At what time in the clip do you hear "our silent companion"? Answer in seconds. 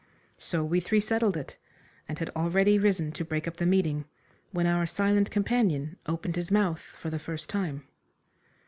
4.65-5.95